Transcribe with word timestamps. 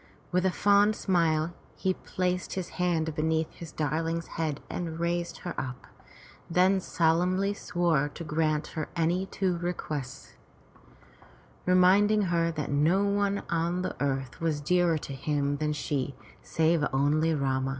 With 0.31 0.47
a 0.47 0.51
fond 0.51 0.95
smile, 0.95 1.53
he 1.75 1.93
placed 1.93 2.53
his 2.53 2.69
hand 2.81 3.13
beneath 3.13 3.51
his 3.53 3.71
darling's 3.71 4.25
head 4.29 4.59
and 4.67 4.99
raised 4.99 5.37
her 5.45 5.53
up, 5.61 5.85
then 6.49 6.79
solemnly 6.79 7.53
swore 7.53 8.09
to 8.15 8.23
grant 8.23 8.65
her 8.73 8.89
any 8.95 9.27
two 9.27 9.59
requests, 9.59 10.33
reminding 11.67 12.23
her 12.33 12.49
that 12.51 12.71
no 12.71 13.03
one 13.03 13.43
on 13.47 13.83
the 13.83 13.95
earth 14.01 14.41
was 14.41 14.59
dearer 14.59 14.97
to 14.97 15.13
him 15.13 15.57
than 15.57 15.71
she, 15.71 16.15
save 16.41 16.83
only 16.91 17.35
Rama. 17.35 17.69